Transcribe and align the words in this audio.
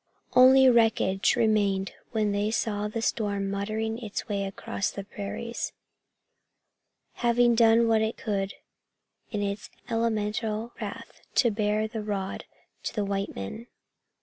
Only 0.35 0.67
wreckage 0.67 1.35
remained 1.35 1.91
when 2.11 2.31
they 2.31 2.49
saw 2.49 2.87
the 2.87 3.03
storm 3.03 3.51
muttering 3.51 3.99
its 3.99 4.27
way 4.27 4.45
across 4.45 4.89
the 4.89 5.03
prairies, 5.03 5.73
having 7.13 7.53
done 7.53 7.87
what 7.87 8.01
it 8.01 8.17
could 8.17 8.55
in 9.29 9.43
its 9.43 9.69
elemental 9.91 10.73
wrath 10.81 11.21
to 11.35 11.51
bar 11.51 11.87
the 11.87 12.01
road 12.01 12.45
to 12.85 12.95
the 12.95 13.05
white 13.05 13.35
man. 13.35 13.67